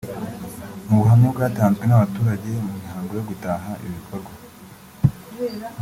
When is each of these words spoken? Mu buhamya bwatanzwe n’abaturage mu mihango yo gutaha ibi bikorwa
Mu 0.87 0.95
buhamya 0.99 1.27
bwatanzwe 1.33 1.83
n’abaturage 1.87 2.49
mu 2.65 2.71
mihango 2.81 3.11
yo 3.17 3.23
gutaha 3.29 3.69
ibi 3.83 3.91
bikorwa 3.97 4.31